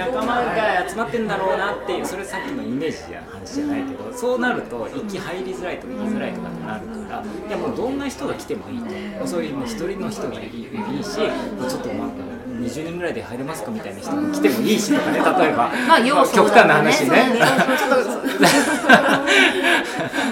[0.00, 9.26] 仲間が集まってんだろうなっていうそれさっきのイメージや話じゃないけどそうなると息入りづらいとか行きづらいとかってなるからいやもうどんな人が来てもいいと。
[9.26, 12.22] そういうもう一人の人もいいいいしちょっとなんか
[12.60, 16.00] 20人ぐらいで入れますかみたいな人も来てもいいしとかね例えば、まあ
[16.32, 17.38] 極端な話ね。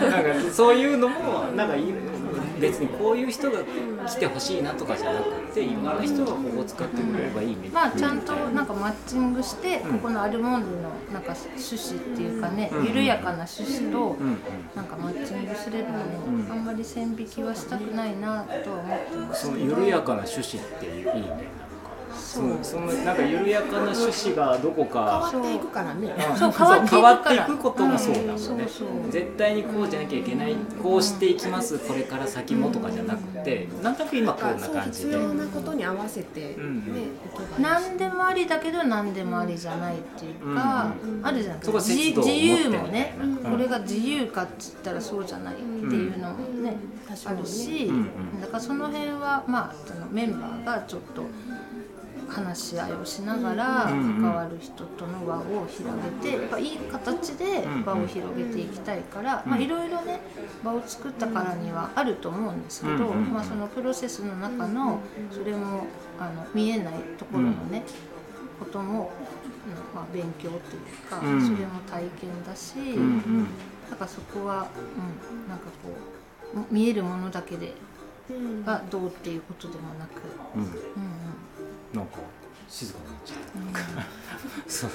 [0.08, 1.92] なんかそういうのもなんかいい
[2.60, 3.58] 別にこういう人が
[4.06, 14.16] 来てほしいなとかじゃなくていろんな人がここを使ってくれればいいねまあちゃんとなんかマッチングして、ここのアルモンドのなんか趣旨っていうかね、緩やかな趣旨と
[14.74, 15.98] なんかマッチングすればね、
[16.50, 21.57] あんまり線引きはしたくないなとは思ってますその緩やかな趣旨っていういいね
[22.18, 26.14] そのそのなんか緩やかな趣旨がどこ変かわっていくからね。
[26.36, 28.58] そう変わっていくこともそうだもん。
[28.58, 28.66] ね、
[29.10, 30.54] 絶対にこうじゃなきゃいけない。
[30.82, 31.78] こうしていきます。
[31.78, 33.68] これから先もとかじゃなくて。
[33.82, 35.08] なんとなく今こんな感じで。
[35.08, 36.40] 必要なことに合わせて。
[36.40, 36.56] ね、
[37.58, 43.36] 何でもありだけど何でもありじゃないっていうか、あるじゃないそこは自由もね、うん。
[43.36, 46.76] これが自由かっつったらそうじゃないっていうのもね、
[47.24, 47.96] あるし、うん。
[47.96, 48.40] うん。
[48.40, 51.22] だからその辺はまあそのメンバーがちょっと
[52.28, 60.20] 話し合いをしながら関わる人との輪を広げてやっぱいい形で場を広げていきたいから、まあいろいろね
[60.62, 65.86] 場を作ったからにはあると思うんですけど、まあそのプロセスの中のそれも
[66.20, 67.84] あの見えないところのね、
[68.58, 69.10] ことも、
[69.66, 70.60] うんまあ、勉強という
[71.08, 71.42] か、うん。
[71.42, 72.74] それも体験だし、
[73.90, 77.74] だからそこは、うん、なんかこう見えるものだけで
[78.30, 78.64] うん。
[78.64, 80.20] がどうっていうことでもなく、
[80.56, 80.62] うん。
[80.62, 81.27] うんうん
[81.94, 82.18] なんか
[82.68, 83.38] 静かになっちゃっ
[84.66, 84.90] たそう。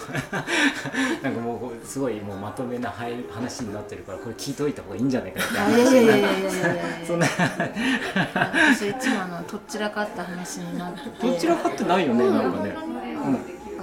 [1.24, 5.60] なんかもうすごいもうまとめなはい話になってるからこれ聞いといた方がいいんじゃないかって。
[5.60, 12.82] あいやいやいやいやいやいやいやそんな私いつもあのとっちらかった話になってどちらかってないよねなんかね、よか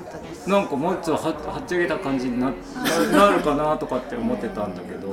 [0.00, 5.09] ったですうん、なんかもうちょっとははっちゃけた感じになななるかなとかって思ってたんだけど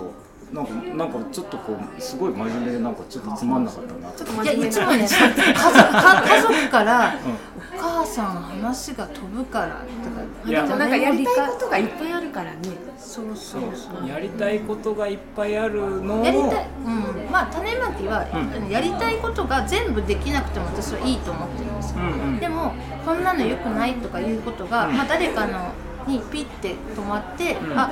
[0.53, 7.15] なんかなんかちょっとこうすごい真面目でなんかちょっとつまんなかったなちょっといや真面目ないつもね家族か家族から、
[7.75, 9.67] お母さん話が飛ぶから」
[10.03, 10.27] とか。
[10.45, 12.57] いやなんかやりたいことがいっぱいあるからね。
[12.97, 14.07] そうそうそう。
[14.07, 16.23] やりたいことがいっぱいあるのを。
[16.23, 18.69] やりたい、うん、まあ種まきは、うん。
[18.69, 22.39] やりたいことが全部できなくても私はいいと思ってるんですよ、うんうん。
[22.39, 22.73] でも
[23.05, 24.97] こんなの良くないとかいうことが、うん。
[24.97, 25.71] まあ、誰かの
[26.07, 27.77] にピッて止まって、ん。
[27.77, 27.91] あ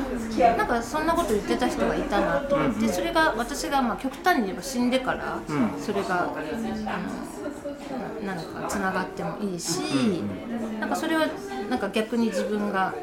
[0.57, 5.81] なんかそんなこと言ってた人がいたなと思って、うんそれが私がまあ極端に言えば死んでから、うん。
[5.81, 6.35] それがあの
[8.25, 9.79] ななんかつながってもいいし、
[10.79, 11.27] なんかそれは
[11.69, 12.93] なんか逆に自分が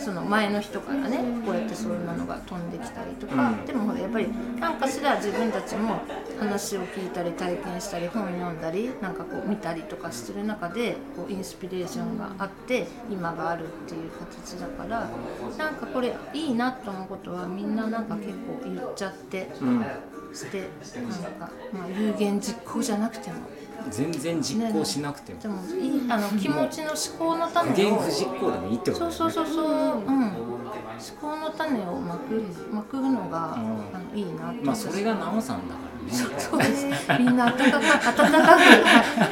[0.00, 6.00] その前の人からねこうやってそんなのが飛んできたりとか、うんでもやっぱりなんかしら自分たちも
[6.38, 15.08] 話を聞いたり体験したり本読んだりなんかこう見たりとかする中でこうインスピレーションがあって今があるっていう形だから
[15.58, 19.50] なんかこれいいなと思うことはみんななんか結構言っちゃって。
[19.60, 19.84] うん
[20.32, 20.68] して
[21.00, 23.40] なんか、まあ、有言実行じゃなくても
[23.90, 25.40] 全然実行しなくても。
[25.40, 29.16] でもいいあの気持ちの思考の種を不言不実行でもいいってことだよね。
[29.16, 30.60] そうそうそうそう、うん、思
[31.20, 34.64] 考の種をまくまくのが、あのいいなって。
[34.64, 36.38] まあそれがナオさんだからね。
[36.38, 36.86] そうです。
[37.18, 38.68] みんな温かく温かく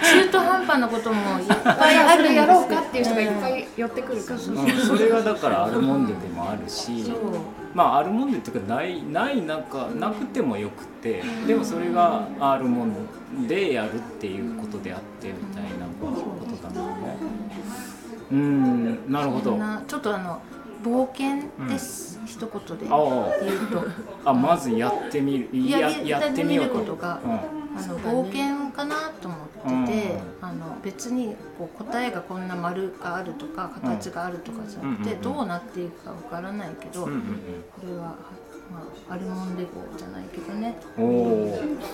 [0.05, 4.73] 中途半端なこともいっぱいある やろうかっていう人がいっぱい寄ってくるからね。
[4.73, 7.05] うん、それがだからアルモンデでもあるし。
[7.05, 7.17] そう
[7.79, 17.17] まあアルモンデっていうかないないなんかなくてもよくてでもそれがアルモンデでやるっていうことであってみたいなことだもんね。
[18.33, 19.57] うんなるほど。
[19.87, 20.43] ちょっとあの
[20.83, 22.87] 冒険です、一言で。
[22.91, 23.45] ああ。
[23.45, 23.85] 言うと。
[24.25, 25.49] あまずやってみる。
[25.53, 27.33] いやややってみようやってみることがうん。
[27.79, 38.17] あの冒険かなと思ってて、あの別にこう答えがこんな丸があるとか形があるとかじゃなくて、うんうんうんどうなっていくかわからないけど、うんうんこれは、
[38.71, 40.77] まあ、アルモンデ号じゃないけどね。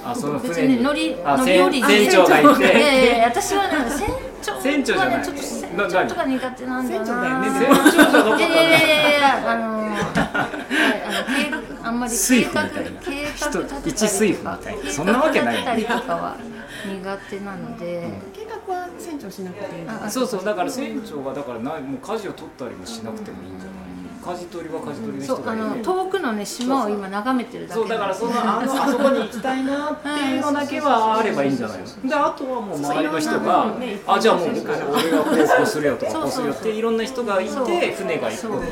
[0.04, 0.76] あその別船に。
[0.78, 4.08] に乗りあ乗り降り船船長がいいやいてやいや私はね船
[4.42, 5.24] 長船長じゃない。
[5.24, 7.04] ちょっと船な長とか苦手なんだな。
[7.04, 14.58] 船長だよね船長じゃなかったいやいやいやいやあの はいあの計画あんまり水計画計画立てたりとか
[14.90, 16.36] そんなわけない立てたりとかは
[16.84, 20.44] 苦手なので、計画は船長しなくていいそうそう。
[20.44, 23.83] だから船長がだからなもう舵を取ったりもしなくてもいいんじゃない？
[24.24, 32.08] 舵取りは舵取りのそうあ人がいての遠くのね島を今眺めてるだけそうだからそのあの あそこに行きたいなっていうのだけはあればいいんじゃないの。
[32.08, 35.66] であとはもう周りの人がねあじゃあもう俺がこうこう。
[35.66, 38.66] するよとかこうするよっていろんな人がいて船が一個で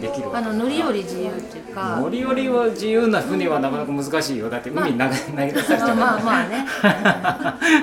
[0.00, 1.98] できるあの乗り降り自由っていうか。
[2.00, 4.50] 乗り降りは自由な船はなかなか難しいよ。
[4.50, 5.96] だって海に投げ投げ出されちゃう。
[5.96, 6.66] まあまあね。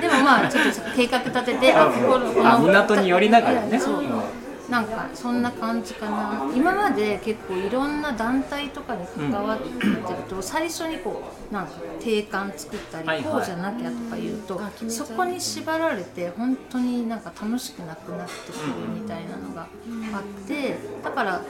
[0.00, 1.72] でもまあちょっと計画立てて。
[1.74, 3.78] あここ港に寄りながらね。
[3.78, 4.00] そう。
[4.00, 6.50] うんなんかそんな感じかな。
[6.54, 9.96] 今まで結構いろんな団体とかに関わってる
[10.28, 13.24] と、最初にこうなんか定款作ったり、はいはい。
[13.32, 19.66] こうじゃなきゃとか言うとあ決めちゃそうこに縛られて本当になんか楽しくなくなってくるみたいなのがあ
[20.20, 21.42] ってだから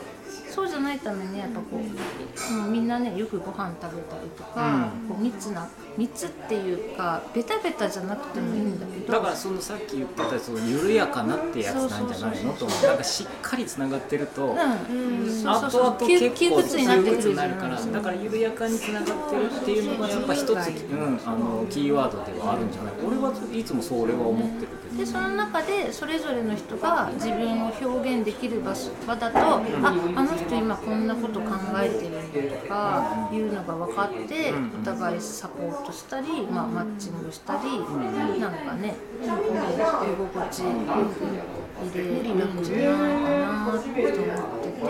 [0.51, 5.09] そうじゃないためにやっぱこうもうみんなねよくご飯食べたりとか、うん。
[5.09, 12.83] こう密な密っていうかベタベタじゃなくてもいいんだけど、だからそのさっき言ってたその緩やかなってやつなんじゃないのと思う。
[12.87, 15.43] なんかしっかりつながってると、うん、うん。
[15.43, 16.79] そうそう後々窮結構窮屈
[17.29, 22.93] になるからだから緩やかにつながってるっていうのがやっぱ一つ、うん、あのキーワードではあるんじゃない？
[23.07, 29.63] 俺はいつもそれは思ってるでその中でそれぞれの人が自分を表現できる場所場だと、あ
[30.17, 37.79] あの人今こんなこと考えてるんだとかいうのが分かって、お互いサポートしたり、まあ、マッチングしたり、
[38.41, 40.71] なんかね居心地よ
[41.13, 41.27] く
[41.85, 43.93] 入れるんじゃないかなと思って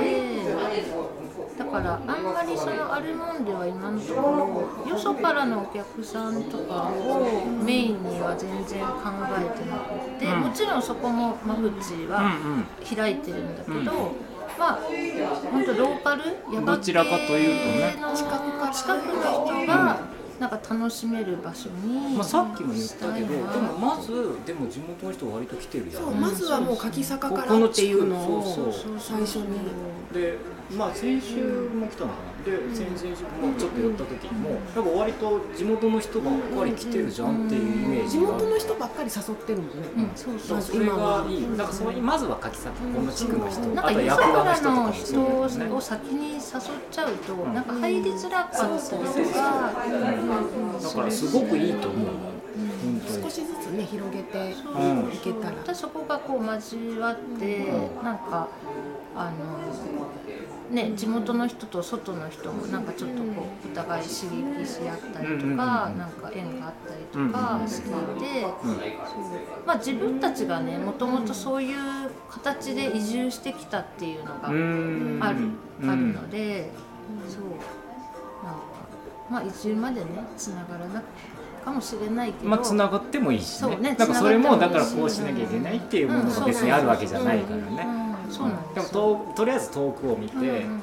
[0.05, 1.27] て。
[1.57, 8.95] だからあんまりそのアルモンデは今のところよそからのお客さんとかをメインには全然考
[9.33, 9.77] えてな
[10.25, 12.33] もちろんそこも間口は
[12.97, 14.15] 開いてるんだけど、
[14.59, 14.79] まあ
[15.51, 18.01] 本当ローカル山どちらかというとね。
[18.01, 20.01] の近くから近くの人が
[20.39, 26.03] なんか楽しめる場所に、まあ、さっきも言ったけどでもまずでも地元の人割と来てるじゃん。
[26.05, 28.95] そうまずはもう柿坂かここのらっていうのをそうそう。
[28.99, 29.59] 最初に。
[30.13, 30.39] で
[30.75, 32.37] まあ先週も来たのかな。
[32.47, 40.61] で先々週もちょっと寄った時にもやっぱ割と地元の人ばっかり来てるじゃんっていうイメー地ジが元の人ばっかり誘ってるもんね、うん、そうそう。
[40.61, 41.57] それがいい。
[41.57, 45.67] だからそれまずは柿崎この地区の人なんか役場の人とかも人そうですね。
[45.67, 46.41] を先に誘っ
[46.91, 48.97] ちゃうと、なんか入りづらかったりと
[49.33, 49.73] か、
[50.83, 52.36] だからすごくいいと思う
[53.23, 57.67] 少しずつね広げてうんいけたら、でそこがこう交わって、
[58.03, 58.49] なんか
[59.15, 64.29] あのね地元の人と外の人もなんかちょっとこうお互い刺
[64.61, 65.57] 激し合ったりとか、うんうんうん
[65.99, 68.47] なんか縁があったりとかしていて、
[69.67, 71.77] まあ自分たちがねもともとそういう
[72.31, 75.23] 形で移住してきたっていうのがある,、うん。
[75.23, 76.71] あるので、
[77.29, 77.43] そう。
[78.45, 78.61] なんか
[79.31, 81.03] まあ移住までねつながらな
[81.67, 83.77] かもしれないけど、まあつながってもいいしね。
[83.77, 87.87] ねなんかそれもだからこうしなきゃいけないっていうものが別にあるわけじゃないからね。
[88.27, 90.81] うん、そうなんでもととりあえず遠くを見て、うん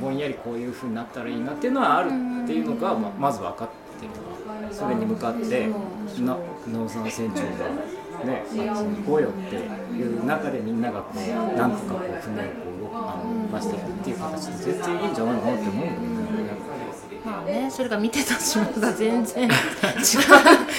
[0.00, 3.68] ぼんやりこういうふうになったらいいなっていうのはあるっていうのが、ままず分かっ
[3.98, 4.12] てる
[4.72, 5.68] それに向かって
[6.20, 6.36] な
[6.70, 7.70] 農産船長が
[8.24, 16.75] ねあっちに行こうよっていう中でみんながこうなんとかこう船をこうあの動かしていくっていう形で全然いいんじゃないかなって思うんだよね。
[17.26, 19.50] まあねそれが見てた島が全然違 う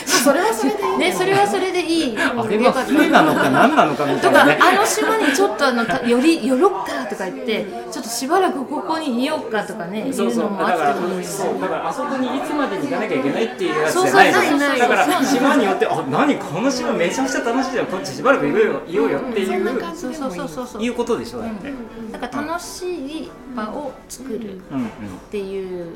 [0.06, 2.18] それはそれでいいねそれはそれでいい。
[2.18, 4.60] あれは船なのか何なのかみたとかいなね。
[4.62, 17.86] あの島にちょっとあのたより寄ろっかとか言ってちょっとしばらくここにいようかとかねそういうのもそうだからだからあそこにいつまでに行かなきゃいけないっていうやつじゃないそうそうないないだから島によってあ何この島めちゃくちゃ楽しいじゃん。
[17.88, 18.82] こっちしばらくいようよ。
[18.88, 20.82] いようよっていう、そんそうそうそうそうそう。
[20.84, 21.74] いうことでしょだって、
[22.12, 24.88] だから楽しい場を作るっうんうん。
[25.32, 25.90] ていう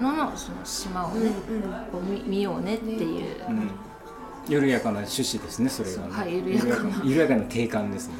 [0.00, 1.30] ののその島をね、
[1.90, 3.70] こう見見ようねっていう、うん。
[4.46, 6.12] 緩やかな趣旨ですねそれがね。
[6.12, 7.02] はい緩やかな。
[7.02, 8.14] 緩やかな定感ですね。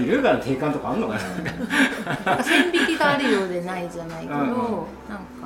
[0.00, 1.20] 緩やかな定感 とかあんのかな？
[2.14, 4.48] なんか線引きがあるようでないじゃないけど、うんうん。
[4.48, 4.82] なんか、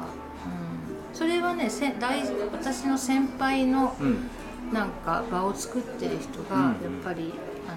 [0.00, 2.22] うん、それはねせ大
[2.52, 4.30] 私の先輩のうん。
[4.72, 6.62] なんか場を作ってる人がうん。
[6.62, 6.74] やっ
[7.04, 7.34] ぱり、
[7.68, 7.76] あの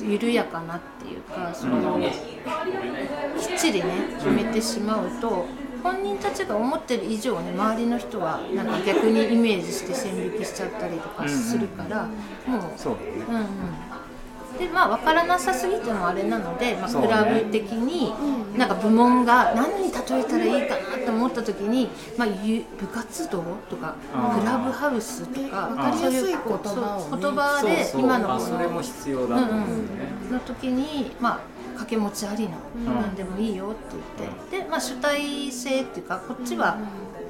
[0.00, 3.86] 緩やかなっていうかその、きっちりね
[4.18, 5.46] 決めてしまうと
[5.82, 12.06] 本人たちが思ってる以上ね周りの人はなんか逆にイメージして線引きしちゃったりとかするから、
[12.46, 13.44] もうそううんうん
[14.58, 18.12] でまあ分からなさすぎてもあれなので、まあ、クラブ的に
[18.56, 23.96] なんか部門が何に例えたらいいかなと思った時に、まあ、ゆ部活動とか
[24.38, 32.52] クラブハウスとかわかりやすい言葉言葉で今のこのあそれも必要だと思うんだよね、の時にまあ掛け持ちありの、
[32.86, 36.78] 何でもいいよって言ってで、まあ、主体性っていうかこっちは、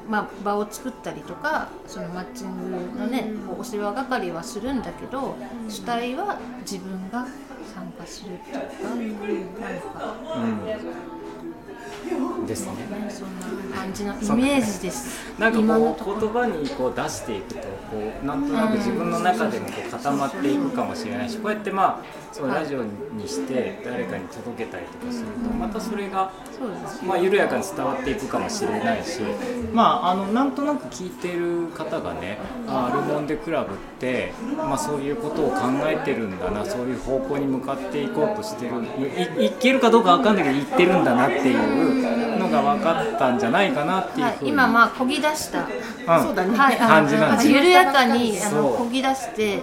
[0.08, 5.36] まあ、場を作ったりとかそのマッチングのね、こうお世話係はするんだけど、
[5.68, 7.26] 主体は自分が
[7.74, 8.52] 参加するってい
[9.42, 10.38] うか、なんか、う
[12.42, 12.72] ん、ですね。
[12.72, 12.78] ね、
[13.10, 13.40] そん
[13.70, 15.32] な感じのイメージです。
[15.38, 17.66] なんか今のことう言葉にこう出していくとこ
[18.22, 29.20] うなんとなく自分の中でもこう固まっていくかもしれないしこうやってまあそうラジオにして誰かに届けたりとかするとまたそれがそうですまあ、緩やかに伝わっていくかもしれないし、
[29.72, 38.82] まあ、あのなんとなく聞いてる方がねあアルモンデクラブって、まあ、そういうことを考えてるんだなそういう方向に向かっていこうとしてる
[39.38, 45.60] いいいけるかどうかわかんないけど行ってるんだなっていうのが分かったんじゃないかなっていうはいふうに、今まあこぎ出した。
[45.60, 46.24] うん。
[46.24, 46.56] そうだね。
[46.56, 47.56] はい、感じなんですよ。
[47.56, 49.62] 緩やかにあのこぎ出して、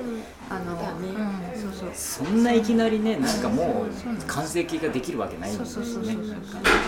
[1.93, 6.15] そんないきなりねなんかもう完成形ができるわけないんですね。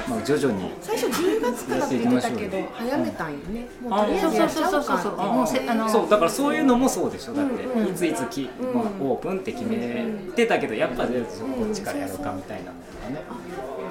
[0.08, 0.72] まあ徐々に。
[0.82, 3.68] 最初10月からって言ってたけど早めたんよね。
[3.82, 4.84] もうとりあえずやっちゃおうかって。
[4.84, 7.34] そうそうそうそうもうせあのそうだからそういうのもそうでしょ。
[7.34, 7.88] だって、うん。
[7.89, 13.22] いついつき、まあ、オープンって決めてたけどやっぱじゃあこっちからやろうかみたいなのとかね。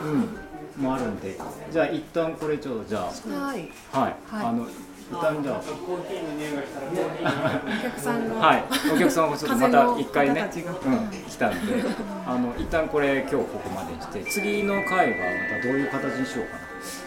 [0.05, 0.83] うん。
[0.83, 1.39] もあるんで。
[1.71, 3.69] じゃあ一旦これちょっとじゃはい。
[3.93, 4.47] あはい、はい。
[4.47, 5.21] あの一旦じゃあお
[7.83, 10.51] 客さんが、はい、お客さんがちょっとまた一回ね、うん、
[11.29, 11.85] 来たんで、
[12.27, 16.63] あの一旦これ今日ここまでにして、次の回はまたどういう形にしようかな。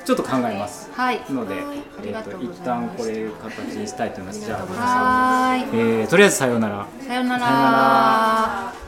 [0.06, 0.89] ちょっと考えます。
[0.93, 1.22] はい。
[1.30, 1.56] ので、
[2.03, 4.45] えっ、と一旦これ形にしたいと思います。
[4.45, 6.88] じゃあ皆さん、はーいえーとりあえずさようなら。
[7.06, 7.78] さようなさようなら
[8.72, 8.86] ら